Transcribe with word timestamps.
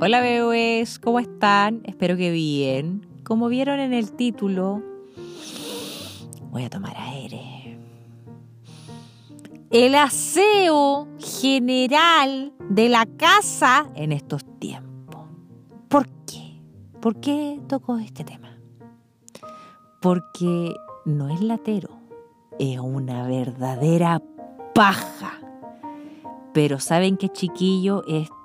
Hola 0.00 0.20
bebés, 0.20 0.98
¿cómo 0.98 1.20
están? 1.20 1.80
Espero 1.84 2.16
que 2.16 2.32
bien. 2.32 3.06
Como 3.22 3.46
vieron 3.48 3.78
en 3.78 3.92
el 3.92 4.10
título, 4.12 4.82
voy 6.50 6.64
a 6.64 6.68
tomar 6.68 6.96
aire. 6.98 7.78
El 9.70 9.94
aseo 9.94 11.06
general 11.18 12.52
de 12.68 12.88
la 12.88 13.06
casa 13.06 13.86
en 13.94 14.10
estos 14.10 14.44
tiempos. 14.58 15.28
¿Por 15.88 16.08
qué? 16.26 16.60
¿Por 17.00 17.20
qué 17.20 17.60
toco 17.68 17.96
este 17.98 18.24
tema? 18.24 18.58
Porque 20.02 20.74
no 21.04 21.28
es 21.28 21.40
latero, 21.40 22.00
es 22.58 22.80
una 22.80 23.28
verdadera 23.28 24.20
paja. 24.74 25.38
Pero 26.52 26.80
¿saben 26.80 27.16
qué 27.16 27.28
chiquillo? 27.28 28.02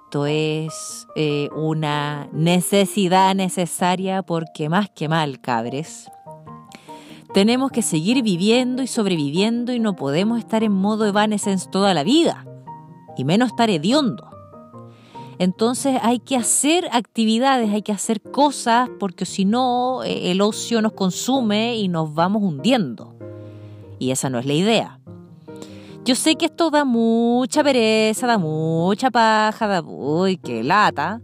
Esto 0.10 0.26
es 0.26 1.08
eh, 1.16 1.50
una 1.56 2.30
necesidad 2.34 3.36
necesaria 3.36 4.24
porque 4.24 4.68
más 4.68 4.90
que 4.90 5.08
mal, 5.08 5.40
cabres. 5.40 6.10
Tenemos 7.32 7.70
que 7.70 7.84
seguir 7.84 8.24
viviendo 8.24 8.82
y 8.82 8.88
sobreviviendo 8.88 9.72
y 9.72 9.80
no 9.80 9.96
podemos 9.96 10.40
estar 10.40 10.64
en 10.64 10.72
modo 10.72 11.06
evanescence 11.06 11.70
toda 11.70 11.94
la 11.94 12.04
vida. 12.04 12.44
Y 13.18 13.24
menos 13.24 13.50
estar 13.50 13.70
hediondo. 13.70 14.32
Entonces 15.38 16.00
hay 16.02 16.18
que 16.18 16.38
hacer 16.38 16.90
actividades, 16.92 17.70
hay 17.70 17.84
que 17.84 17.92
hacer 17.92 18.20
cosas 18.20 18.90
porque 19.00 19.28
si 19.28 19.46
no 19.46 20.04
eh, 20.04 20.32
el 20.32 20.42
ocio 20.42 20.82
nos 20.82 20.94
consume 20.94 21.78
y 21.78 21.88
nos 21.88 22.16
vamos 22.16 22.42
hundiendo. 22.42 23.16
Y 24.00 24.10
esa 24.10 24.32
no 24.32 24.40
es 24.40 24.48
la 24.48 24.54
idea. 24.54 25.00
Yo 26.10 26.16
sé 26.16 26.38
que 26.38 26.48
esto 26.48 26.72
da 26.72 26.86
mucha 26.86 27.64
pereza, 27.64 28.26
da 28.26 28.40
mucha 28.40 29.12
paja, 29.12 29.68
da 29.68 29.84
uy, 29.84 30.38
qué 30.38 30.64
lata. 30.64 31.22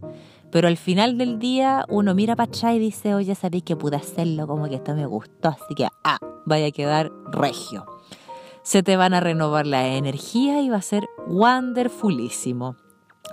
Pero 0.52 0.68
al 0.68 0.78
final 0.78 1.18
del 1.18 1.40
día 1.40 1.86
uno 1.90 2.14
mira 2.14 2.36
para 2.36 2.50
atrás 2.50 2.76
y 2.76 2.78
dice, 2.78 3.16
oye, 3.16 3.34
sabéis 3.34 3.64
que 3.64 3.76
pude 3.76 3.96
hacerlo, 3.96 4.46
como 4.46 4.70
que 4.70 4.76
esto 4.76 4.94
me 4.94 5.08
gustó, 5.08 5.50
así 5.50 5.74
que, 5.76 5.88
ah, 6.04 6.20
vaya 6.46 6.68
a 6.68 6.72
quedar 6.72 7.12
regio. 7.32 7.84
Se 8.62 8.84
te 8.84 8.96
van 8.96 9.16
a 9.16 9.22
renovar 9.22 9.66
la 9.66 9.88
energía 9.88 10.62
y 10.62 10.70
va 10.70 10.78
a 10.78 10.82
ser 10.84 11.08
wonderfulísimo. 11.26 12.76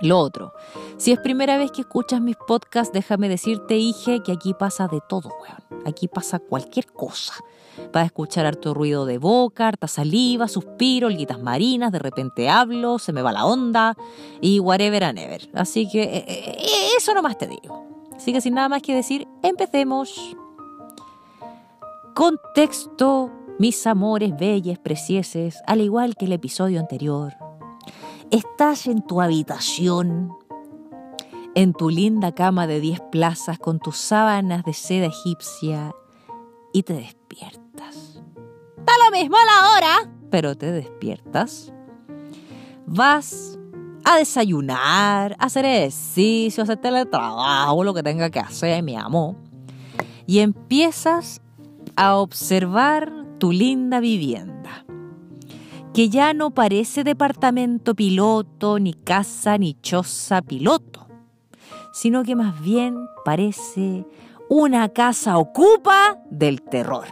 Lo 0.03 0.19
otro, 0.19 0.51
si 0.97 1.13
es 1.13 1.19
primera 1.19 1.57
vez 1.57 1.71
que 1.71 1.79
escuchas 1.79 2.19
mis 2.19 2.35
podcasts, 2.35 2.91
déjame 2.91 3.29
decirte, 3.29 3.77
hije, 3.77 4.21
que 4.21 4.33
aquí 4.33 4.53
pasa 4.53 4.89
de 4.89 4.99
todo, 5.07 5.29
weón. 5.41 5.83
Aquí 5.85 6.09
pasa 6.09 6.39
cualquier 6.39 6.87
cosa. 6.87 7.33
Vas 7.93 8.03
a 8.03 8.05
escuchar 8.07 8.45
harto 8.45 8.73
ruido 8.73 9.05
de 9.05 9.17
boca, 9.17 9.69
harta 9.69 9.87
saliva, 9.87 10.49
suspiro, 10.49 11.07
olguitas 11.07 11.39
marinas, 11.39 11.93
de 11.93 11.99
repente 11.99 12.49
hablo, 12.49 12.99
se 12.99 13.13
me 13.13 13.21
va 13.21 13.31
la 13.31 13.45
onda 13.45 13.95
y 14.41 14.59
whatever 14.59 15.05
and 15.05 15.19
ever. 15.19 15.49
Así 15.53 15.87
que 15.89 16.03
eh, 16.03 16.25
eh, 16.27 16.57
eh, 16.59 16.87
eso 16.97 17.13
nomás 17.13 17.37
te 17.37 17.47
digo. 17.47 17.87
Así 18.13 18.33
que 18.33 18.41
sin 18.41 18.55
nada 18.55 18.67
más 18.67 18.81
que 18.81 18.93
decir, 18.93 19.25
empecemos. 19.41 20.35
Contexto, 22.13 23.31
mis 23.57 23.87
amores 23.87 24.35
bellas, 24.35 24.79
precieses, 24.79 25.61
al 25.65 25.79
igual 25.79 26.17
que 26.17 26.25
el 26.25 26.33
episodio 26.33 26.81
anterior. 26.81 27.42
Estás 28.31 28.87
en 28.87 29.05
tu 29.05 29.21
habitación, 29.21 30.35
en 31.55 31.73
tu 31.73 31.89
linda 31.89 32.33
cama 32.33 32.67
de 32.67 32.79
10 32.79 32.99
plazas 33.11 33.59
con 33.59 33.79
tus 33.79 33.97
sábanas 33.97 34.63
de 34.63 34.73
seda 34.73 35.07
egipcia 35.07 35.93
y 36.73 36.83
te 36.83 36.93
despiertas. 36.93 38.21
Da 38.77 38.93
lo 39.05 39.17
mismo 39.17 39.37
a 39.37 39.45
la 39.45 39.71
hora, 39.71 40.11
pero 40.29 40.55
te 40.57 40.71
despiertas. 40.71 41.71
Vas 42.85 43.59
a 44.03 44.17
desayunar, 44.17 45.35
a 45.39 45.45
hacer 45.45 45.65
ejercicio, 45.65 46.61
a 46.61 46.65
hacer 46.65 46.77
teletrabajo, 46.77 47.83
lo 47.83 47.93
que 47.93 48.03
tenga 48.03 48.29
que 48.29 48.39
hacer, 48.39 48.83
mi 48.83 48.95
amor. 48.95 49.35
Y 50.25 50.39
empiezas 50.39 51.41
a 51.95 52.15
observar 52.15 53.11
tu 53.37 53.51
linda 53.51 53.99
vivienda, 53.99 54.82
que 55.93 56.09
ya 56.09 56.33
no 56.33 56.51
parece 56.51 57.03
departamento 57.03 57.93
piloto, 57.93 58.79
ni 58.79 58.93
casa, 58.93 59.57
ni 59.57 59.75
choza 59.75 60.41
piloto, 60.41 61.07
sino 61.93 62.23
que 62.23 62.35
más 62.35 62.59
bien 62.61 62.97
parece 63.23 64.05
una 64.49 64.89
casa 64.89 65.37
ocupa 65.37 66.19
del 66.31 66.63
terror. 66.63 67.05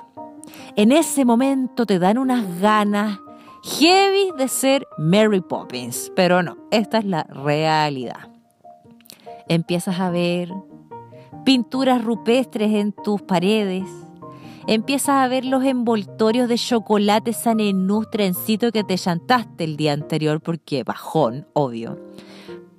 En 0.75 0.91
ese 0.91 1.25
momento 1.25 1.85
te 1.85 1.99
dan 1.99 2.17
unas 2.17 2.59
ganas 2.59 3.19
heavy 3.63 4.31
de 4.37 4.47
ser 4.47 4.87
Mary 4.97 5.41
Poppins, 5.41 6.11
pero 6.15 6.41
no, 6.41 6.57
esta 6.71 6.97
es 6.97 7.05
la 7.05 7.23
realidad. 7.23 8.29
Empiezas 9.47 9.99
a 9.99 10.09
ver 10.09 10.51
pinturas 11.45 12.03
rupestres 12.03 12.73
en 12.73 12.93
tus 12.93 13.21
paredes, 13.21 13.83
empiezas 14.73 15.15
a 15.15 15.27
ver 15.27 15.45
los 15.45 15.63
envoltorios 15.63 16.47
de 16.47 16.57
chocolate 16.57 17.33
sanenús 17.33 18.09
trencito 18.09 18.71
que 18.71 18.83
te 18.83 18.97
chantaste 18.97 19.65
el 19.65 19.75
día 19.75 19.93
anterior, 19.93 20.41
porque 20.41 20.83
bajón, 20.83 21.47
obvio 21.53 21.97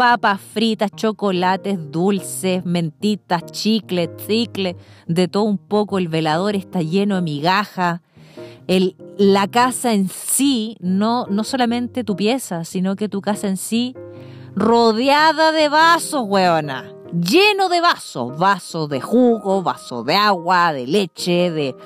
papas 0.02 0.40
fritas, 0.40 0.90
chocolates, 0.90 1.78
dulces, 1.92 2.64
mentitas, 2.64 3.44
chicles, 3.46 4.10
cicle, 4.26 4.74
de 5.06 5.28
todo 5.28 5.44
un 5.44 5.58
poco. 5.58 5.96
El 5.98 6.08
velador 6.08 6.56
está 6.56 6.82
lleno 6.82 7.14
de 7.14 7.22
migajas. 7.22 8.00
El, 8.66 8.96
la 9.16 9.46
casa 9.46 9.92
en 9.92 10.08
sí, 10.08 10.76
no, 10.80 11.26
no 11.26 11.44
solamente 11.44 12.02
tu 12.02 12.16
pieza, 12.16 12.64
sino 12.64 12.96
que 12.96 13.08
tu 13.08 13.20
casa 13.20 13.46
en 13.46 13.56
sí, 13.56 13.94
rodeada 14.56 15.52
de 15.52 15.68
vasos, 15.68 16.24
weona. 16.26 16.92
Lleno 17.12 17.68
de 17.68 17.82
vasos, 17.82 18.38
vasos 18.38 18.88
de 18.88 19.00
jugo, 19.02 19.62
vasos 19.62 20.06
de 20.06 20.14
agua, 20.14 20.72
de 20.72 20.86
leche, 20.86 21.50
de, 21.50 21.76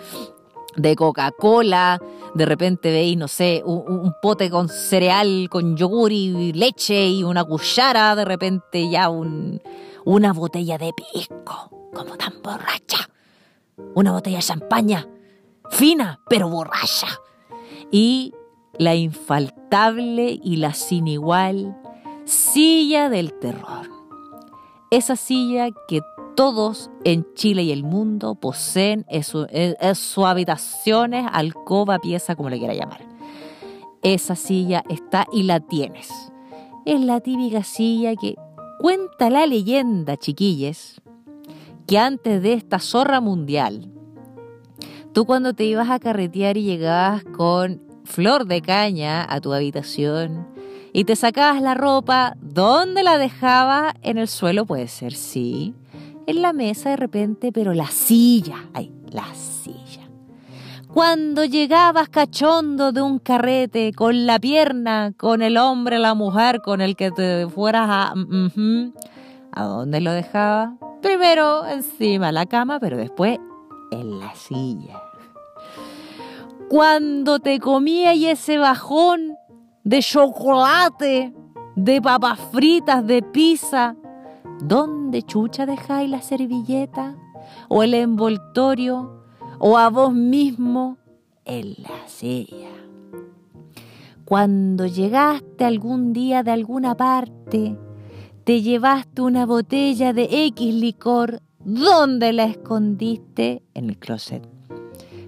de 0.76 0.94
Coca-Cola, 0.94 2.00
de 2.34 2.46
repente 2.46 2.92
veis, 2.92 3.16
no 3.16 3.26
sé, 3.26 3.60
un, 3.64 4.14
pote 4.22 4.48
con 4.50 4.68
cereal, 4.68 5.48
con 5.50 5.76
yogur 5.76 6.12
y 6.12 6.52
leche 6.52 7.08
y 7.08 7.24
una 7.24 7.42
cuchara, 7.42 8.14
de 8.14 8.24
repente 8.24 8.88
ya 8.88 9.08
un, 9.08 9.60
una 10.04 10.32
botella 10.32 10.78
de 10.78 10.92
pisco, 10.92 11.70
como 11.92 12.16
tan 12.16 12.34
borracha, 12.40 13.10
una 13.94 14.12
botella 14.12 14.36
de 14.36 14.44
champaña, 14.44 15.08
fina 15.70 16.20
pero 16.28 16.48
borracha, 16.48 17.08
y 17.90 18.32
la 18.78 18.94
infaltable 18.94 20.38
y 20.40 20.56
la 20.56 20.72
sin 20.72 21.08
igual 21.08 21.76
silla 22.26 23.08
del 23.08 23.32
terror. 23.32 23.95
Esa 24.90 25.16
silla 25.16 25.70
que 25.88 26.00
todos 26.36 26.90
en 27.04 27.26
Chile 27.34 27.64
y 27.64 27.72
el 27.72 27.82
mundo 27.82 28.36
poseen 28.36 29.04
sus 29.24 30.24
habitaciones, 30.24 31.26
alcoba, 31.32 31.98
pieza, 31.98 32.36
como 32.36 32.50
le 32.50 32.58
quiera 32.58 32.74
llamar. 32.74 33.00
Esa 34.02 34.36
silla 34.36 34.84
está 34.88 35.26
y 35.32 35.42
la 35.42 35.60
tienes. 35.60 36.10
Es 36.84 37.00
la 37.00 37.20
típica 37.20 37.64
silla 37.64 38.14
que 38.14 38.36
cuenta 38.78 39.30
la 39.30 39.46
leyenda, 39.46 40.16
chiquilles, 40.16 41.00
que 41.88 41.98
antes 41.98 42.42
de 42.42 42.52
esta 42.52 42.78
zorra 42.78 43.20
mundial, 43.20 43.90
tú 45.12 45.24
cuando 45.24 45.54
te 45.54 45.64
ibas 45.64 45.90
a 45.90 45.98
carretear 45.98 46.56
y 46.56 46.62
llegabas 46.62 47.24
con 47.24 47.82
flor 48.04 48.46
de 48.46 48.62
caña 48.62 49.26
a 49.28 49.40
tu 49.40 49.52
habitación 49.52 50.46
y 50.96 51.04
te 51.04 51.14
sacabas 51.14 51.60
la 51.60 51.74
ropa, 51.74 52.36
¿dónde 52.40 53.02
la 53.02 53.18
dejabas? 53.18 53.94
En 54.02 54.18
el 54.18 54.28
suelo 54.28 54.64
puede 54.64 54.88
ser, 54.88 55.12
sí 55.12 55.74
en 56.26 56.42
la 56.42 56.52
mesa 56.52 56.90
de 56.90 56.96
repente, 56.96 57.52
pero 57.52 57.72
la 57.72 57.86
silla, 57.86 58.68
ay, 58.74 58.92
la 59.10 59.32
silla. 59.34 60.08
Cuando 60.92 61.44
llegabas 61.44 62.08
cachondo 62.08 62.90
de 62.90 63.02
un 63.02 63.18
carrete 63.18 63.92
con 63.92 64.26
la 64.26 64.38
pierna, 64.38 65.12
con 65.16 65.42
el 65.42 65.56
hombre, 65.56 65.98
la 65.98 66.14
mujer, 66.14 66.62
con 66.62 66.80
el 66.80 66.96
que 66.96 67.10
te 67.10 67.46
fueras 67.48 67.88
a... 67.88 68.14
¿A 69.52 69.64
dónde 69.64 70.00
lo 70.00 70.12
dejabas? 70.12 70.70
Primero 71.00 71.66
encima 71.66 72.32
la 72.32 72.46
cama, 72.46 72.78
pero 72.80 72.96
después 72.96 73.38
en 73.90 74.18
la 74.18 74.34
silla. 74.34 75.00
Cuando 76.68 77.38
te 77.38 77.58
comía 77.60 78.14
y 78.14 78.26
ese 78.26 78.58
bajón 78.58 79.35
de 79.86 80.02
chocolate, 80.02 81.32
de 81.76 82.02
papas 82.02 82.40
fritas, 82.52 83.06
de 83.06 83.22
pizza, 83.22 83.94
¿Dónde 84.60 85.22
chucha 85.22 85.66
dejáis 85.66 86.10
la 86.10 86.22
servilleta? 86.22 87.14
¿O 87.68 87.82
el 87.82 87.94
envoltorio? 87.94 89.22
¿O 89.58 89.76
a 89.76 89.90
vos 89.90 90.12
mismo? 90.12 90.96
En 91.44 91.74
la 91.78 92.08
silla. 92.08 92.70
Cuando 94.24 94.86
llegaste 94.86 95.64
algún 95.64 96.12
día 96.12 96.42
de 96.42 96.50
alguna 96.50 96.96
parte, 96.96 97.78
te 98.44 98.62
llevaste 98.62 99.22
una 99.22 99.46
botella 99.46 100.12
de 100.12 100.46
X 100.46 100.74
licor, 100.74 101.42
¿dónde 101.60 102.32
la 102.32 102.44
escondiste? 102.44 103.62
En 103.74 103.90
el 103.90 103.98
closet. 103.98 104.42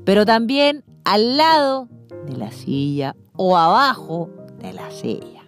Pero 0.04 0.26
también 0.26 0.84
al 1.04 1.36
lado 1.36 1.88
de 2.26 2.36
la 2.36 2.50
silla 2.50 3.14
o 3.36 3.56
abajo 3.56 4.30
de 4.58 4.72
la 4.72 4.90
silla. 4.90 5.44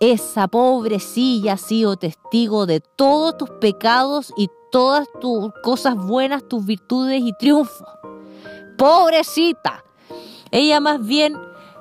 esa 0.00 0.48
pobrecilla 0.48 1.52
ha 1.52 1.56
sido 1.56 1.96
testigo 1.96 2.66
de 2.66 2.80
todos 2.80 3.38
tus 3.38 3.50
pecados 3.50 4.32
y 4.36 4.48
todas 4.72 5.06
tus 5.20 5.52
cosas 5.62 5.94
buenas, 5.94 6.48
tus 6.48 6.64
virtudes 6.64 7.22
y 7.22 7.32
triunfos. 7.34 7.86
Pobrecita. 8.76 9.84
Ella 10.50 10.80
más 10.80 11.06
bien, 11.06 11.36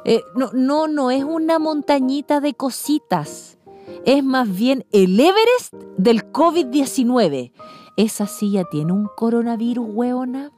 eh, 0.06 0.22
no, 0.36 0.52
no, 0.54 0.88
no 0.88 1.10
es 1.10 1.24
una 1.24 1.58
montañita 1.58 2.42
de 2.42 2.54
cositas. 2.54 3.58
Es 4.06 4.24
más 4.24 4.54
bien 4.56 4.86
el 4.92 5.20
Everest 5.20 5.74
del 5.98 6.32
COVID-19. 6.32 7.54
Esa 7.98 8.28
silla 8.28 8.64
tiene 8.70 8.94
un 8.94 9.08
coronavirus, 9.16 9.88
hueona. 9.90 10.52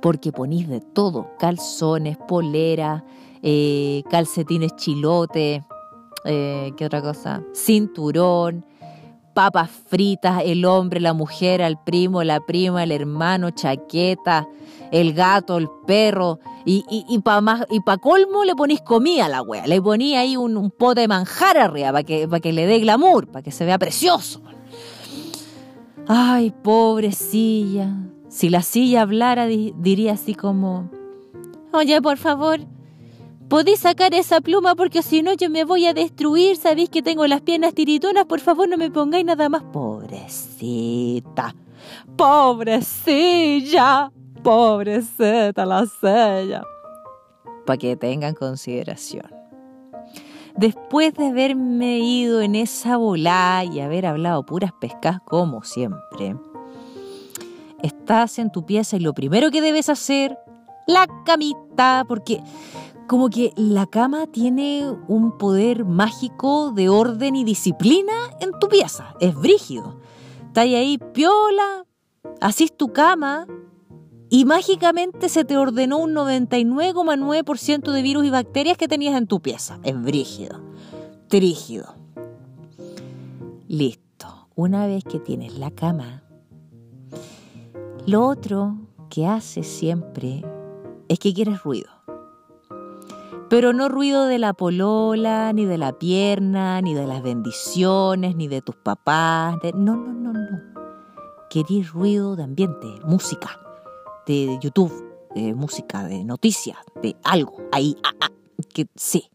Porque 0.00 0.32
ponís 0.32 0.68
de 0.68 0.80
todo, 0.80 1.30
calzones, 1.38 2.18
polera, 2.18 3.04
eh, 3.42 4.02
calcetines 4.08 4.76
chilote, 4.76 5.64
eh, 6.24 6.72
¿qué 6.76 6.86
otra 6.86 7.02
cosa? 7.02 7.42
Cinturón, 7.52 8.64
papas 9.34 9.70
fritas, 9.70 10.42
el 10.44 10.64
hombre, 10.64 11.00
la 11.00 11.12
mujer, 11.12 11.60
el 11.60 11.76
primo, 11.78 12.22
la 12.22 12.40
prima, 12.40 12.84
el 12.84 12.92
hermano, 12.92 13.50
chaqueta, 13.50 14.46
el 14.90 15.14
gato, 15.14 15.56
el 15.56 15.68
perro, 15.86 16.38
y, 16.64 16.84
y, 16.88 17.18
para 17.18 17.66
y 17.70 17.80
pa 17.80 17.98
colmo 17.98 18.44
le 18.44 18.54
ponís 18.54 18.80
comida 18.82 19.26
a 19.26 19.28
la 19.28 19.42
wea, 19.42 19.66
le 19.66 19.82
ponía 19.82 20.20
ahí 20.20 20.36
un, 20.36 20.70
pote 20.70 21.00
de 21.00 21.08
manjar 21.08 21.58
arriba 21.58 21.90
para 21.90 22.04
que, 22.04 22.28
que 22.40 22.52
le 22.52 22.66
dé 22.66 22.78
glamour, 22.78 23.26
para 23.26 23.42
que 23.42 23.50
se 23.50 23.64
vea 23.64 23.78
precioso. 23.78 24.42
Ay, 26.06 26.52
pobrecilla. 26.62 27.96
Si 28.28 28.48
la 28.48 28.62
silla 28.62 29.02
hablara, 29.02 29.46
diría 29.46 30.12
así 30.12 30.34
como, 30.34 30.90
oye, 31.72 32.00
por 32.00 32.16
favor, 32.16 32.60
Podéis 33.52 33.80
sacar 33.80 34.14
esa 34.14 34.40
pluma 34.40 34.74
porque 34.74 35.02
si 35.02 35.20
no 35.20 35.34
yo 35.34 35.50
me 35.50 35.64
voy 35.64 35.84
a 35.84 35.92
destruir. 35.92 36.56
Sabéis 36.56 36.88
que 36.88 37.02
tengo 37.02 37.26
las 37.26 37.42
piernas 37.42 37.74
tiritonas. 37.74 38.24
Por 38.24 38.40
favor 38.40 38.66
no 38.66 38.78
me 38.78 38.90
pongáis 38.90 39.26
nada 39.26 39.50
más. 39.50 39.62
Pobrecita. 39.64 41.54
Pobrecilla. 42.16 44.10
Pobrecita 44.42 45.66
la 45.66 45.84
sella. 45.84 46.62
Para 47.66 47.76
que 47.76 47.94
tengan 47.94 48.32
consideración. 48.32 49.30
Después 50.56 51.12
de 51.12 51.26
haberme 51.26 51.98
ido 51.98 52.40
en 52.40 52.54
esa 52.54 52.96
bola 52.96 53.64
y 53.70 53.80
haber 53.80 54.06
hablado 54.06 54.46
puras 54.46 54.72
pescas 54.80 55.18
como 55.26 55.62
siempre, 55.62 56.36
estás 57.82 58.38
en 58.38 58.50
tu 58.50 58.64
pieza 58.64 58.96
y 58.96 59.00
lo 59.00 59.12
primero 59.12 59.50
que 59.50 59.60
debes 59.60 59.90
hacer, 59.90 60.38
la 60.86 61.06
camita, 61.26 62.06
porque 62.08 62.40
como 63.12 63.28
que 63.28 63.52
la 63.56 63.84
cama 63.84 64.26
tiene 64.26 64.90
un 65.06 65.36
poder 65.36 65.84
mágico 65.84 66.72
de 66.72 66.88
orden 66.88 67.36
y 67.36 67.44
disciplina 67.44 68.14
en 68.40 68.52
tu 68.58 68.68
pieza. 68.68 69.14
Es 69.20 69.34
brígido. 69.34 70.00
Estás 70.46 70.64
ahí 70.64 70.96
piola, 71.12 71.84
asís 72.40 72.74
tu 72.74 72.94
cama 72.94 73.46
y 74.30 74.46
mágicamente 74.46 75.28
se 75.28 75.44
te 75.44 75.58
ordenó 75.58 75.98
un 75.98 76.14
99,9% 76.14 77.92
de 77.92 78.00
virus 78.00 78.24
y 78.24 78.30
bacterias 78.30 78.78
que 78.78 78.88
tenías 78.88 79.14
en 79.14 79.26
tu 79.26 79.42
pieza. 79.42 79.78
Es 79.82 80.02
brígido. 80.02 80.62
Trígido. 81.28 81.94
Listo. 83.68 84.48
Una 84.54 84.86
vez 84.86 85.04
que 85.04 85.18
tienes 85.18 85.58
la 85.58 85.70
cama, 85.70 86.22
lo 88.06 88.26
otro 88.26 88.78
que 89.10 89.26
haces 89.26 89.66
siempre 89.66 90.42
es 91.08 91.18
que 91.18 91.34
quieres 91.34 91.62
ruido. 91.62 92.01
Pero 93.52 93.74
no 93.74 93.90
ruido 93.90 94.24
de 94.24 94.38
la 94.38 94.54
polola, 94.54 95.52
ni 95.52 95.66
de 95.66 95.76
la 95.76 95.92
pierna, 95.92 96.80
ni 96.80 96.94
de 96.94 97.06
las 97.06 97.22
bendiciones, 97.22 98.34
ni 98.34 98.48
de 98.48 98.62
tus 98.62 98.76
papás. 98.76 99.58
No, 99.74 99.94
no, 99.94 100.10
no, 100.10 100.32
no. 100.32 100.58
Querís 101.50 101.92
ruido 101.92 102.34
de 102.34 102.44
ambiente, 102.44 102.86
música, 103.04 103.60
de 104.26 104.58
YouTube, 104.58 104.90
de 105.34 105.52
música, 105.52 106.02
de 106.04 106.24
noticias, 106.24 106.78
de 107.02 107.14
algo. 107.24 107.58
Ahí, 107.72 107.94
ah, 108.02 108.14
ah, 108.22 108.30
que 108.72 108.86
sí. 108.96 109.30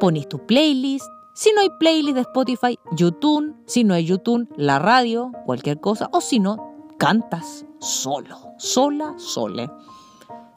Pones 0.00 0.28
tu 0.28 0.44
playlist. 0.44 1.06
Si 1.32 1.52
no 1.52 1.60
hay 1.60 1.70
playlist 1.78 2.16
de 2.16 2.22
Spotify, 2.22 2.76
YouTube. 2.96 3.54
Si 3.66 3.84
no 3.84 3.94
hay 3.94 4.04
YouTube, 4.04 4.52
la 4.56 4.80
radio, 4.80 5.30
cualquier 5.46 5.78
cosa. 5.78 6.10
O 6.12 6.20
si 6.20 6.40
no, 6.40 6.88
cantas 6.98 7.66
solo, 7.78 8.36
sola, 8.58 9.14
sole. 9.16 9.70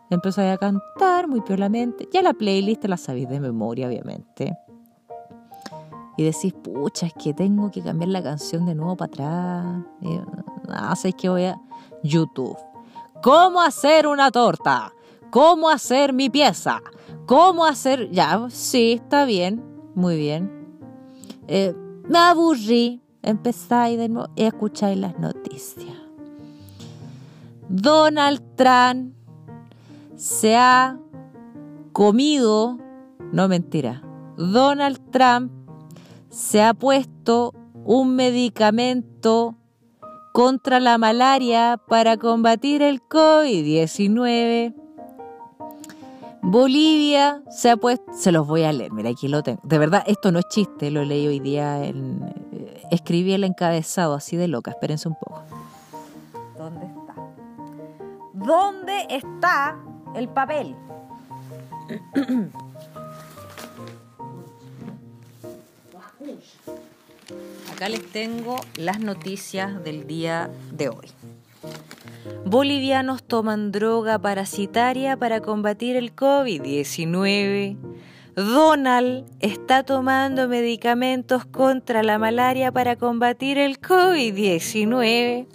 Empecé 0.09 0.49
a 0.49 0.57
cantar 0.57 1.27
muy 1.27 1.41
piolamente. 1.41 2.07
Ya 2.13 2.21
la 2.21 2.33
playlist 2.33 2.85
la 2.85 2.97
sabéis 2.97 3.29
de 3.29 3.39
memoria, 3.39 3.87
obviamente. 3.87 4.55
Y 6.17 6.23
decís, 6.23 6.53
pucha, 6.53 7.07
es 7.07 7.13
que 7.13 7.33
tengo 7.33 7.71
que 7.71 7.81
cambiar 7.81 8.09
la 8.09 8.23
canción 8.23 8.65
de 8.65 8.75
nuevo 8.75 8.95
para 8.95 9.11
atrás. 9.11 9.83
ah, 10.69 10.95
sabéis 10.95 11.15
que 11.15 11.29
voy 11.29 11.43
a 11.45 11.59
YouTube. 12.03 12.57
¿Cómo 13.21 13.61
hacer 13.61 14.07
una 14.07 14.31
torta? 14.31 14.93
¿Cómo 15.31 15.69
hacer 15.69 16.13
mi 16.13 16.29
pieza? 16.29 16.81
¿Cómo 17.25 17.65
hacer...? 17.65 18.11
Ya, 18.11 18.47
sí, 18.49 18.93
está 18.93 19.25
bien. 19.25 19.63
Muy 19.95 20.15
bien. 20.15 20.79
Eh, 21.47 21.73
me 22.07 22.19
aburrí. 22.19 23.01
Empezáis 23.23 23.97
de 23.97 24.07
nuevo 24.07 24.29
y 24.35 24.43
escucháis 24.43 24.99
las 24.99 25.17
noticias. 25.17 25.97
Donald 27.67 28.39
Trump 28.55 29.15
se 30.15 30.55
ha 30.55 30.97
comido, 31.91 32.77
no 33.31 33.47
mentira, 33.47 34.01
Donald 34.37 34.99
Trump 35.11 35.51
se 36.29 36.61
ha 36.61 36.73
puesto 36.73 37.53
un 37.85 38.15
medicamento 38.15 39.55
contra 40.33 40.79
la 40.79 40.97
malaria 40.97 41.79
para 41.87 42.17
combatir 42.17 42.81
el 42.81 43.01
COVID-19. 43.01 44.73
Bolivia 46.41 47.41
se 47.49 47.71
ha 47.71 47.77
puesto, 47.77 48.05
se 48.13 48.31
los 48.31 48.45
voy 48.47 48.63
a 48.63 48.71
leer, 48.71 48.91
mira 48.91 49.09
aquí 49.09 49.27
lo 49.27 49.41
tengo. 49.41 49.61
De 49.63 49.77
verdad, 49.79 50.03
esto 50.05 50.31
no 50.31 50.39
es 50.39 50.45
chiste, 50.49 50.91
lo 50.91 51.03
leí 51.03 51.25
hoy 51.27 51.39
día, 51.39 51.85
en, 51.85 52.21
eh, 52.51 52.83
escribí 52.91 53.33
el 53.33 53.43
encabezado 53.43 54.13
así 54.13 54.37
de 54.37 54.47
loca, 54.47 54.71
espérense 54.71 55.07
un 55.07 55.15
poco. 55.15 55.41
¿Dónde 56.57 56.85
está? 56.85 57.15
¿Dónde 58.33 59.07
está 59.09 59.84
el 60.15 60.27
papel. 60.27 60.75
Acá 67.71 67.89
les 67.89 68.05
tengo 68.11 68.59
las 68.77 68.99
noticias 68.99 69.83
del 69.83 70.07
día 70.07 70.49
de 70.71 70.89
hoy. 70.89 71.07
Bolivianos 72.45 73.23
toman 73.23 73.71
droga 73.71 74.17
parasitaria 74.19 75.17
para 75.17 75.41
combatir 75.41 75.95
el 75.95 76.15
COVID-19. 76.15 77.75
Donald 78.35 79.25
está 79.39 79.83
tomando 79.83 80.47
medicamentos 80.47 81.45
contra 81.45 82.03
la 82.03 82.19
malaria 82.19 82.71
para 82.71 82.95
combatir 82.95 83.57
el 83.57 83.79
COVID-19. 83.79 85.47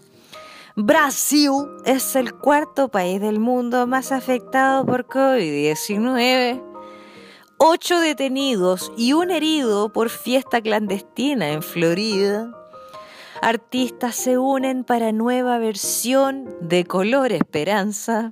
Brasil 0.76 1.50
es 1.84 2.14
el 2.14 2.32
cuarto 2.32 2.88
país 2.88 3.20
del 3.20 3.40
mundo 3.40 3.86
más 3.88 4.12
afectado 4.12 4.86
por 4.86 5.06
COVID-19. 5.06 6.62
Ocho 7.58 7.98
detenidos 7.98 8.92
y 8.96 9.12
un 9.12 9.32
herido 9.32 9.92
por 9.92 10.10
fiesta 10.10 10.60
clandestina 10.60 11.50
en 11.50 11.62
Florida. 11.62 12.54
Artistas 13.42 14.14
se 14.14 14.38
unen 14.38 14.84
para 14.84 15.10
nueva 15.12 15.58
versión 15.58 16.48
de 16.60 16.84
Color 16.84 17.32
Esperanza. 17.32 18.30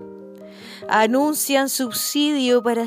Anuncian 0.88 1.68
subsidio 1.68 2.62
para, 2.62 2.86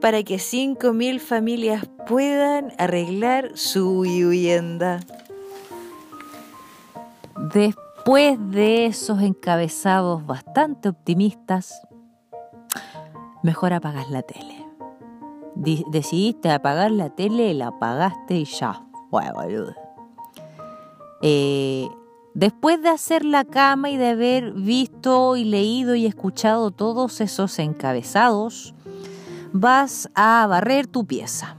para 0.00 0.22
que 0.24 0.36
5.000 0.36 1.20
familias 1.20 1.88
puedan 2.08 2.72
arreglar 2.78 3.56
su 3.56 4.00
vivienda. 4.00 5.00
Después 7.54 7.87
Después 8.08 8.38
de 8.52 8.86
esos 8.86 9.20
encabezados 9.20 10.24
bastante 10.24 10.88
optimistas, 10.88 11.78
mejor 13.42 13.74
apagas 13.74 14.10
la 14.10 14.22
tele. 14.22 14.64
decidiste 15.54 16.50
apagar 16.50 16.90
la 16.90 17.10
tele, 17.10 17.52
la 17.52 17.66
apagaste 17.66 18.36
y 18.36 18.46
ya. 18.46 18.82
Bueno. 19.10 19.42
Eh, 21.20 21.86
después 22.32 22.80
de 22.80 22.88
hacer 22.88 23.26
la 23.26 23.44
cama 23.44 23.90
y 23.90 23.98
de 23.98 24.08
haber 24.08 24.54
visto 24.54 25.36
y 25.36 25.44
leído 25.44 25.94
y 25.94 26.06
escuchado 26.06 26.70
todos 26.70 27.20
esos 27.20 27.58
encabezados, 27.58 28.74
vas 29.52 30.08
a 30.14 30.46
barrer 30.46 30.86
tu 30.86 31.04
pieza 31.04 31.58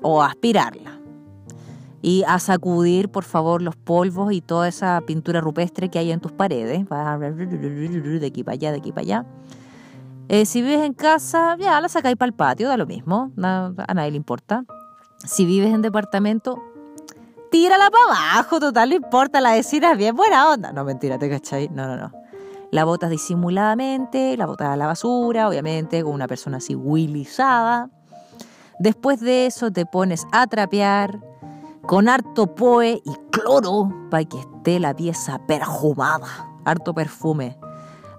o 0.00 0.22
a 0.22 0.28
aspirarla 0.28 1.01
y 2.02 2.24
a 2.26 2.40
sacudir, 2.40 3.08
por 3.08 3.22
favor, 3.22 3.62
los 3.62 3.76
polvos 3.76 4.32
y 4.32 4.40
toda 4.40 4.66
esa 4.66 5.00
pintura 5.06 5.40
rupestre 5.40 5.88
que 5.88 6.00
hay 6.00 6.10
en 6.10 6.18
tus 6.18 6.32
paredes. 6.32 6.84
De 6.88 8.26
aquí 8.26 8.42
para 8.42 8.54
allá, 8.54 8.72
de 8.72 8.78
aquí 8.78 8.90
para 8.90 9.02
allá. 9.02 9.26
Eh, 10.28 10.44
si 10.44 10.62
vives 10.62 10.80
en 10.80 10.94
casa, 10.94 11.56
ya 11.58 11.80
la 11.80 11.88
sacáis 11.88 12.16
para 12.16 12.28
el 12.28 12.34
patio, 12.34 12.68
da 12.68 12.76
lo 12.76 12.86
mismo, 12.86 13.30
a 13.36 13.94
nadie 13.94 14.10
le 14.10 14.16
importa. 14.16 14.64
si 15.24 15.44
vives 15.44 15.72
en 15.72 15.82
departamento, 15.82 16.60
tírala 17.52 17.88
para 17.90 18.04
abajo, 18.04 18.58
total, 18.58 18.88
no 18.88 18.96
importa, 18.96 19.40
la 19.40 19.52
vecina 19.52 19.92
es 19.92 19.98
bien 19.98 20.16
buena 20.16 20.50
onda. 20.50 20.72
No, 20.72 20.84
mentira, 20.84 21.18
¿te 21.18 21.30
cachai? 21.30 21.68
No, 21.68 21.86
no, 21.86 21.96
no. 21.96 22.12
La 22.72 22.84
botas 22.84 23.10
disimuladamente, 23.10 24.36
la 24.36 24.46
botas 24.46 24.68
a 24.68 24.76
la 24.76 24.86
basura, 24.86 25.48
obviamente, 25.48 26.02
con 26.02 26.14
una 26.14 26.26
persona 26.26 26.56
así 26.56 26.74
willizada. 26.74 27.90
Después 28.80 29.20
de 29.20 29.46
eso 29.46 29.70
te 29.70 29.86
pones 29.86 30.26
a 30.32 30.46
trapear 30.46 31.20
con 31.86 32.08
harto 32.08 32.54
poe 32.54 33.02
y 33.04 33.30
cloro 33.30 33.90
para 34.10 34.24
que 34.24 34.38
esté 34.38 34.78
la 34.78 34.94
pieza 34.94 35.44
perfumada. 35.46 36.48
Harto 36.64 36.94
perfume, 36.94 37.58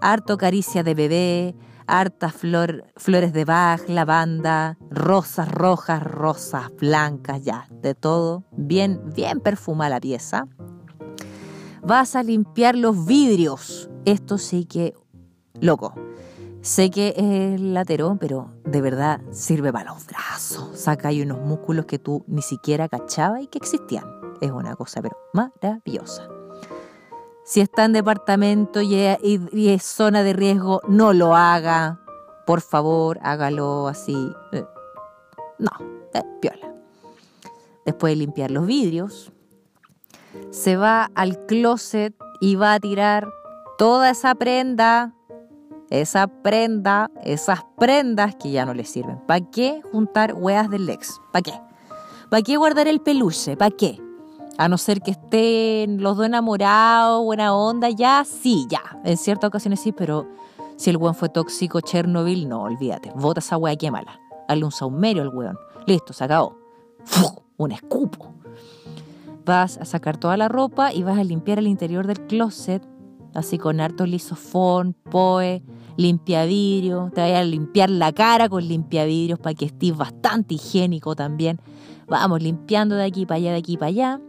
harto 0.02 0.38
caricia 0.38 0.84
de 0.84 0.94
bebé, 0.94 1.56
hartas 1.88 2.34
flor, 2.34 2.86
flores 2.98 3.34
de 3.34 3.46
Bach, 3.46 3.82
lavanda, 3.88 4.78
rosas 4.90 5.50
rojas, 5.50 6.04
rosas 6.04 6.72
blancas, 6.80 7.42
ya, 7.44 7.68
de 7.82 7.96
todo. 7.96 8.44
Bien, 8.52 9.02
bien 9.16 9.40
perfumada 9.40 9.92
la 9.92 10.02
pieza. 10.02 10.48
Vas 11.82 12.16
a 12.16 12.24
limpiar 12.24 12.76
los 12.76 13.06
vidrios. 13.06 13.90
Esto 14.06 14.38
sí 14.38 14.66
que, 14.66 14.94
loco. 15.60 15.94
Sé 16.64 16.90
que 16.90 17.14
es 17.18 17.60
laterón, 17.60 18.18
pero 18.18 18.54
de 18.64 18.82
verdad 18.82 19.20
sirve 19.32 19.74
para 19.74 19.94
los 19.94 20.06
brazos. 20.08 20.80
Saca 20.80 21.10
ahí 21.10 21.22
unos 21.22 21.42
músculos 21.42 21.86
que 21.86 22.00
tú 22.00 22.24
ni 22.26 22.42
siquiera 22.42 22.88
cachabas 22.88 23.42
y 23.42 23.48
que 23.48 23.58
existían. 23.58 24.06
Es 24.40 24.50
una 24.50 24.74
cosa, 24.78 25.02
pero 25.02 25.18
maravillosa. 25.34 26.30
Si 27.44 27.60
está 27.60 27.84
en 27.84 27.92
departamento 27.92 28.82
y 28.82 28.96
es, 28.96 29.84
zona 29.84 30.24
de 30.24 30.32
riesgo, 30.32 30.80
no 30.88 31.12
lo 31.12 31.36
haga. 31.36 32.00
Por 32.48 32.62
favor, 32.62 33.20
hágalo 33.24 33.90
así. 33.90 34.16
Eh, 34.54 34.66
no, 35.60 35.72
eh. 36.14 36.24
Después 37.86 38.12
de 38.12 38.16
limpiar 38.16 38.52
los 38.52 38.66
vidrios, 38.66 39.34
se 40.50 40.78
va 40.78 41.12
al 41.14 41.46
closet 41.46 42.16
y 42.40 42.56
va 42.56 42.76
a 42.76 42.80
tirar 42.80 43.28
toda 43.78 44.12
esa 44.12 44.34
prenda, 44.36 45.14
esa 45.90 46.28
prenda, 46.28 47.12
esas 47.24 47.66
prendas 47.78 48.36
que 48.36 48.52
ya 48.52 48.66
no 48.66 48.74
le 48.74 48.86
sirven. 48.86 49.20
¿Para 49.28 49.42
qué 49.52 49.82
juntar 49.92 50.34
hueas 50.34 50.70
del 50.70 50.90
ex? 50.90 51.20
¿Para 51.32 51.44
qué? 51.44 51.54
¿Para 52.30 52.42
qué 52.42 52.58
guardar 52.58 52.88
el 52.88 53.00
peluche? 53.00 53.56
¿Para 53.56 53.72
qué? 53.72 54.02
A 54.58 54.68
no 54.68 54.78
ser 54.78 55.02
que 55.02 55.12
estén 55.12 56.02
los 56.02 56.18
dos 56.18 56.26
enamorados, 56.26 57.24
buena 57.24 57.56
onda, 57.56 57.90
ya, 57.90 58.24
sí, 58.24 58.66
ya. 58.70 58.82
En 59.04 59.18
ciertas 59.18 59.48
ocasiones 59.48 59.80
sí, 59.80 59.92
pero 59.92 60.28
si 60.76 60.90
el 60.90 60.98
weón 60.98 61.16
fue 61.16 61.30
tóxico, 61.30 61.82
Chernobyl, 61.82 62.48
no, 62.48 62.64
olvídate. 62.64 63.12
Bota 63.16 63.40
esa 63.40 63.58
wea, 63.58 63.76
quémala. 63.76 64.20
Hazle 64.48 64.66
un 64.66 64.72
saumerio 64.72 65.22
al 65.22 65.30
weón. 65.30 65.58
Listo, 65.86 66.14
se 66.14 66.24
acabó. 66.24 66.58
Un 67.58 67.72
escupo. 67.72 68.34
Vas 69.46 69.78
a 69.78 69.86
sacar 69.86 70.18
toda 70.18 70.38
la 70.38 70.48
ropa 70.48 70.94
y 70.94 71.04
vas 71.04 71.18
a 71.18 71.24
limpiar 71.24 71.60
el 71.60 71.68
interior 71.68 72.08
del 72.08 72.22
closet, 72.28 72.84
así 73.34 73.58
con 73.58 73.80
harto 73.80 74.06
lisofón, 74.06 74.96
poe, 75.10 75.64
limpia 75.98 76.46
vidrio. 76.46 77.12
Te 77.14 77.22
vas 77.22 77.32
a 77.32 77.44
limpiar 77.44 77.90
la 77.90 78.12
cara 78.14 78.50
con 78.50 78.68
limpia 78.68 79.06
vidrios 79.06 79.40
para 79.40 79.54
que 79.54 79.66
estés 79.66 79.96
bastante 79.96 80.56
higiénico 80.56 81.16
también. 81.16 81.60
Vamos 82.08 82.42
limpiando 82.42 82.96
de 82.96 83.06
aquí 83.06 83.26
para 83.26 83.38
allá, 83.38 83.52
de 83.52 83.58
aquí 83.58 83.78
para 83.78 83.90
allá. 83.90 84.22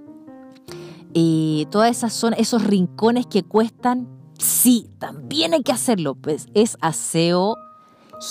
Y 1.12 1.68
todas 1.70 1.90
esas 1.90 2.12
son 2.12 2.34
esos 2.34 2.64
rincones 2.64 3.26
que 3.26 3.44
cuestan, 3.44 4.08
sí, 4.38 4.90
también 4.98 5.54
hay 5.54 5.62
que 5.62 5.70
hacerlo, 5.70 6.16
pues 6.16 6.48
es 6.54 6.76
aseo 6.80 7.56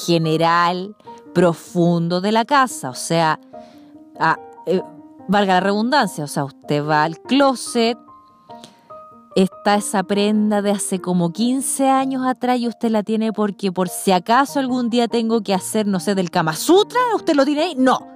general, 0.05 0.95
profundo 1.33 2.19
de 2.19 2.31
la 2.31 2.45
casa, 2.45 2.89
o 2.89 2.95
sea, 2.95 3.39
eh, 4.65 4.81
valga 5.27 5.55
la 5.55 5.59
redundancia, 5.61 6.25
o 6.25 6.27
sea, 6.27 6.43
usted 6.43 6.85
va 6.85 7.03
al 7.03 7.19
closet, 7.21 7.97
está 9.35 9.75
esa 9.75 10.03
prenda 10.03 10.61
de 10.61 10.71
hace 10.71 10.99
como 10.99 11.31
15 11.33 11.89
años 11.89 12.25
atrás 12.25 12.59
y 12.59 12.67
usted 12.67 12.89
la 12.89 13.03
tiene 13.03 13.33
porque 13.33 13.71
por 13.71 13.89
si 13.89 14.11
acaso 14.11 14.59
algún 14.59 14.89
día 14.89 15.07
tengo 15.07 15.41
que 15.41 15.53
hacer, 15.53 15.87
no 15.87 15.99
sé, 15.99 16.15
del 16.15 16.29
Kama 16.29 16.55
Sutra, 16.55 16.99
usted 17.15 17.35
lo 17.35 17.45
tiene 17.45 17.63
ahí, 17.63 17.75
no, 17.75 18.07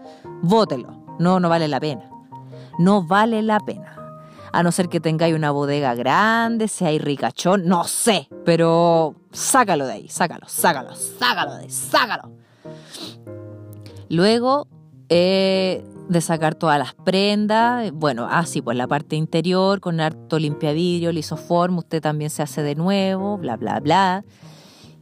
bótelo, 0.41 1.03
no, 1.19 1.39
no 1.39 1.49
vale 1.49 1.67
la 1.67 1.79
pena, 1.79 2.09
no 2.77 3.03
vale 3.03 3.41
la 3.41 3.59
pena. 3.59 3.93
A 4.53 4.63
no 4.63 4.71
ser 4.71 4.87
que 4.87 4.99
tengáis 4.99 5.35
una 5.35 5.51
bodega 5.51 5.93
grande, 5.93 6.67
seáis 6.67 7.01
ricachón, 7.01 7.65
no 7.65 7.83
sé, 7.83 8.29
pero 8.45 9.13
sácalo 9.31 9.85
de 9.85 9.93
ahí, 9.93 10.09
sácalo, 10.09 10.47
sácalo, 10.47 10.95
sácalo 10.95 11.55
de 11.55 11.63
ahí, 11.63 11.69
sácalo. 11.69 12.31
Luego 14.09 14.67
eh, 15.09 15.85
de 16.09 16.21
sacar 16.21 16.55
todas 16.55 16.79
las 16.79 16.93
prendas, 16.93 17.91
bueno, 17.91 18.27
así 18.29 18.61
pues 18.61 18.77
la 18.77 18.87
parte 18.87 19.15
interior 19.15 19.79
con 19.79 19.99
harto 19.99 20.39
limpiavidrio, 20.39 21.11
lisoform, 21.11 21.77
usted 21.77 22.01
también 22.01 22.29
se 22.29 22.43
hace 22.43 22.61
de 22.63 22.75
nuevo, 22.75 23.37
bla, 23.37 23.57
bla, 23.57 23.79
bla. 23.79 24.23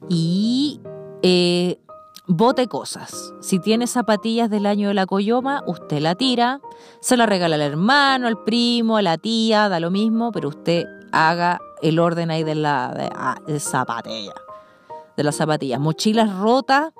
Y 0.09 0.79
eh, 1.21 1.79
bote 2.27 2.67
cosas. 2.67 3.33
Si 3.41 3.59
tiene 3.59 3.87
zapatillas 3.87 4.49
del 4.49 4.65
año 4.65 4.87
de 4.87 4.93
la 4.93 5.05
coyoma, 5.05 5.63
usted 5.67 5.99
la 5.99 6.15
tira, 6.15 6.59
se 7.01 7.17
la 7.17 7.25
regala 7.25 7.55
al 7.55 7.61
hermano, 7.61 8.27
al 8.27 8.43
primo, 8.43 8.97
a 8.97 9.01
la 9.01 9.17
tía, 9.17 9.69
da 9.69 9.79
lo 9.79 9.91
mismo, 9.91 10.31
pero 10.31 10.49
usted 10.49 10.85
haga 11.11 11.59
el 11.81 11.99
orden 11.99 12.31
ahí 12.31 12.43
de 12.43 12.55
la 12.55 12.93
de, 12.95 13.09
ah, 13.15 13.37
zapatilla. 13.59 14.33
De 15.15 15.23
las 15.23 15.35
zapatillas. 15.35 15.79
Mochilas 15.79 16.35
rotas, 16.37 16.91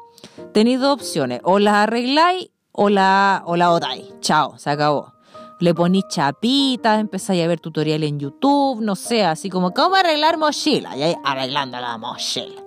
tenéis 0.53 0.79
dos 0.79 0.93
opciones. 0.93 1.41
O 1.43 1.59
las 1.59 1.75
arregláis 1.75 2.49
o 2.75 2.89
la, 2.89 3.43
o 3.45 3.55
la 3.55 3.69
botáis. 3.69 4.13
Chao, 4.19 4.57
se 4.57 4.69
acabó. 4.69 5.13
Le 5.59 5.73
ponís 5.73 6.05
chapitas, 6.09 6.99
empezáis 6.99 7.43
a 7.43 7.47
ver 7.47 7.59
tutoriales 7.61 8.09
en 8.09 8.19
YouTube, 8.19 8.81
no 8.81 8.95
sé, 8.95 9.23
así 9.23 9.49
como 9.49 9.71
cómo 9.71 9.95
arreglar 9.95 10.37
mochila. 10.37 10.91
Arreglando 11.23 11.79
la 11.79 11.97
mochila. 11.97 12.61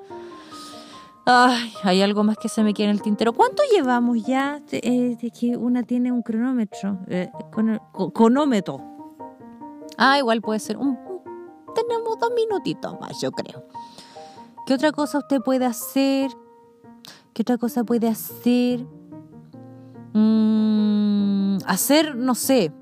Ay, 1.27 1.75
hay 1.83 2.01
algo 2.01 2.25
más 2.25 2.39
que 2.39 2.49
se 2.49 2.63
me 2.63 2.73
queda 2.73 2.87
en 2.87 2.93
el 2.93 3.03
tintero. 3.03 3.35
¿Cuánto 3.35 3.63
llevamos 3.71 4.25
ya? 4.25 4.63
Eh, 4.71 5.19
de 5.21 5.31
que 5.31 5.59
una 5.59 5.83
tiene 5.83 6.11
un 6.11 6.23
cronómetro. 6.23 7.01
Eh, 7.09 7.29
cronómetro. 8.15 8.81
Ah, 9.99 10.17
igual 10.17 10.41
puede 10.41 10.59
ser. 10.59 10.79
Tenemos 10.79 12.19
dos 12.19 12.31
minutitos 12.35 12.99
más, 12.99 13.21
yo 13.21 13.31
creo. 13.33 13.63
¿Qué 14.67 14.73
otra 14.73 14.91
cosa 14.91 15.19
usted 15.19 15.43
puede 15.43 15.67
hacer? 15.67 16.31
¿Qué 17.35 17.43
otra 17.43 17.59
cosa 17.59 17.85
puede 17.85 18.09
hacer? 18.09 18.87
Mm, 20.19 21.59
hacer, 21.67 22.17
no 22.17 22.35
sé. 22.35 22.73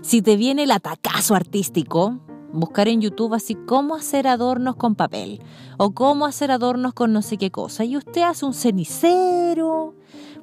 Si 0.00 0.22
te 0.22 0.36
viene 0.36 0.62
el 0.62 0.70
atacazo 0.70 1.34
artístico, 1.34 2.20
buscar 2.52 2.88
en 2.88 3.00
YouTube 3.00 3.34
así 3.34 3.54
cómo 3.54 3.94
hacer 3.94 4.26
adornos 4.26 4.76
con 4.76 4.94
papel 4.94 5.42
o 5.76 5.92
cómo 5.92 6.26
hacer 6.26 6.50
adornos 6.50 6.94
con 6.94 7.12
no 7.12 7.22
sé 7.22 7.36
qué 7.36 7.50
cosa. 7.50 7.84
Y 7.84 7.96
usted 7.96 8.22
hace 8.22 8.46
un 8.46 8.54
cenicero, 8.54 9.94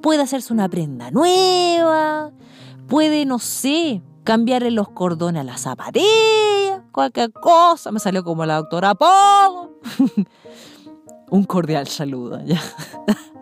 puede 0.02 0.22
hacerse 0.22 0.54
una 0.54 0.70
prenda 0.70 1.12
nueva, 1.12 2.32
puede, 2.88 3.26
no 3.26 3.40
sé, 3.40 4.02
cambiarle 4.24 4.72
los 4.72 4.90
cordones 4.90 5.42
a 5.42 5.44
la 5.44 5.58
zapatilla, 5.58 6.84
cualquier 6.92 7.32
cosa. 7.34 7.92
Me 7.92 8.00
salió 8.00 8.24
como 8.24 8.46
la 8.46 8.58
doctora 8.58 8.94
Pogo. 8.94 9.80
un 11.32 11.44
cordial 11.46 11.88
saludo. 11.88 12.40
¿ya? 12.46 12.62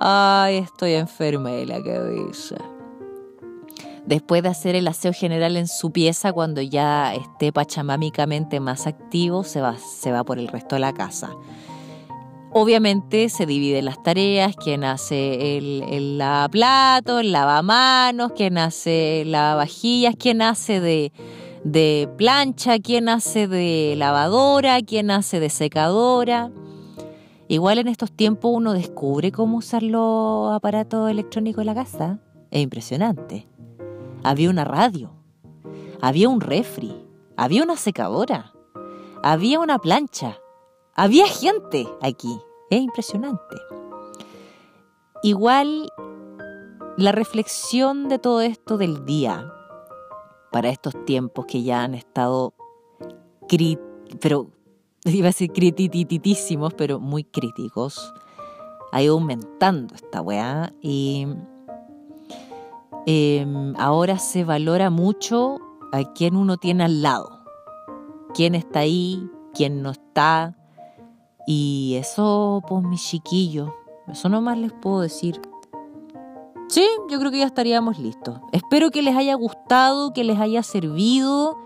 Ay, 0.00 0.58
estoy 0.58 0.94
enferma 0.94 1.50
de 1.50 1.66
la 1.66 1.82
cabeza. 1.82 2.56
Después 4.06 4.42
de 4.42 4.48
hacer 4.48 4.76
el 4.76 4.86
aseo 4.86 5.12
general 5.12 5.56
en 5.56 5.66
su 5.66 5.90
pieza, 5.90 6.32
cuando 6.32 6.62
ya 6.62 7.14
esté 7.14 7.52
pachamámicamente 7.52 8.60
más 8.60 8.86
activo, 8.86 9.42
se 9.42 9.60
va, 9.60 9.76
se 9.76 10.12
va 10.12 10.24
por 10.24 10.38
el 10.38 10.48
resto 10.48 10.76
de 10.76 10.80
la 10.80 10.94
casa. 10.94 11.30
Obviamente 12.52 13.28
se 13.28 13.44
dividen 13.44 13.84
las 13.84 14.02
tareas, 14.02 14.56
quién 14.56 14.84
hace 14.84 15.58
el, 15.58 15.82
el 15.90 16.16
lavaplatos, 16.16 17.20
el 17.20 17.32
lavamanos, 17.32 18.32
quién 18.34 18.56
hace 18.56 19.24
lavavajillas, 19.26 20.14
quién 20.16 20.40
hace 20.40 20.80
de, 20.80 21.12
de 21.64 22.08
plancha, 22.16 22.78
quién 22.78 23.08
hace 23.08 23.48
de 23.48 23.94
lavadora, 23.96 24.80
quién 24.80 25.10
hace 25.10 25.40
de 25.40 25.50
secadora. 25.50 26.50
Igual 27.48 27.78
en 27.78 27.88
estos 27.88 28.12
tiempos 28.12 28.52
uno 28.54 28.72
descubre 28.72 29.32
cómo 29.32 29.58
usar 29.58 29.82
los 29.82 30.52
aparatos 30.52 31.10
electrónicos 31.10 31.62
en 31.62 31.66
la 31.66 31.74
casa. 31.74 32.18
Es 32.50 32.62
impresionante 32.62 33.48
había 34.22 34.50
una 34.50 34.64
radio, 34.64 35.10
había 36.00 36.28
un 36.28 36.40
refri, 36.40 36.94
había 37.36 37.62
una 37.62 37.76
secadora, 37.76 38.52
había 39.22 39.60
una 39.60 39.78
plancha, 39.78 40.38
había 40.94 41.26
gente 41.26 41.88
aquí. 42.02 42.38
Es 42.70 42.80
impresionante. 42.80 43.56
Igual 45.22 45.90
la 46.96 47.12
reflexión 47.12 48.08
de 48.08 48.18
todo 48.18 48.42
esto 48.42 48.76
del 48.76 49.04
día 49.06 49.50
para 50.52 50.68
estos 50.68 51.04
tiempos 51.04 51.46
que 51.46 51.62
ya 51.62 51.82
han 51.82 51.94
estado 51.94 52.54
pero 54.20 54.50
iba 55.14 55.26
a 55.26 55.30
decir 55.30 55.52
critititísimos, 55.52 56.74
pero 56.74 57.00
muy 57.00 57.24
críticos. 57.24 58.12
ha 58.92 59.02
ido 59.02 59.14
aumentando 59.14 59.94
esta 59.94 60.22
weá 60.22 60.72
y 60.80 61.26
em, 63.06 63.74
ahora 63.76 64.18
se 64.18 64.44
valora 64.44 64.90
mucho 64.90 65.58
a 65.92 66.04
quién 66.12 66.36
uno 66.36 66.56
tiene 66.56 66.84
al 66.84 67.02
lado, 67.02 67.40
quién 68.34 68.54
está 68.54 68.80
ahí, 68.80 69.28
quién 69.54 69.82
no 69.82 69.90
está. 69.90 70.54
Y 71.46 71.96
eso, 71.98 72.62
pues 72.68 72.84
mis 72.84 73.02
chiquillos, 73.02 73.70
eso 74.06 74.28
nomás 74.28 74.58
les 74.58 74.72
puedo 74.72 75.00
decir. 75.00 75.40
Sí, 76.68 76.86
yo 77.10 77.18
creo 77.18 77.30
que 77.30 77.38
ya 77.38 77.46
estaríamos 77.46 77.98
listos. 77.98 78.38
Espero 78.52 78.90
que 78.90 79.00
les 79.00 79.16
haya 79.16 79.34
gustado, 79.34 80.12
que 80.12 80.24
les 80.24 80.38
haya 80.38 80.62
servido. 80.62 81.56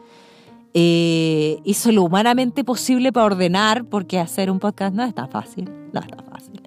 Eh, 0.74 1.60
hizo 1.64 1.92
lo 1.92 2.02
humanamente 2.02 2.64
posible 2.64 3.12
para 3.12 3.26
ordenar, 3.26 3.84
porque 3.84 4.18
hacer 4.18 4.50
un 4.50 4.58
podcast 4.58 4.94
no 4.94 5.04
está 5.04 5.26
fácil. 5.26 5.70
No 5.92 6.00
está 6.00 6.22
fácil. 6.22 6.62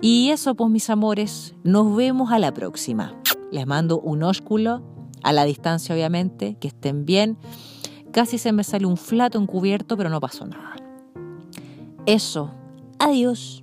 Y 0.00 0.30
eso, 0.30 0.54
pues 0.54 0.70
mis 0.70 0.90
amores, 0.90 1.54
nos 1.62 1.94
vemos 1.96 2.32
a 2.32 2.38
la 2.38 2.52
próxima. 2.52 3.14
Les 3.50 3.66
mando 3.66 4.00
un 4.00 4.22
ósculo, 4.22 4.82
a 5.22 5.32
la 5.32 5.44
distancia 5.44 5.94
obviamente, 5.94 6.56
que 6.60 6.68
estén 6.68 7.04
bien. 7.04 7.36
Casi 8.12 8.38
se 8.38 8.52
me 8.52 8.64
sale 8.64 8.86
un 8.86 8.96
flato 8.96 9.38
encubierto, 9.38 9.96
pero 9.96 10.10
no 10.10 10.20
pasó 10.20 10.46
nada. 10.46 10.76
Eso. 12.06 12.50
Adiós. 12.98 13.62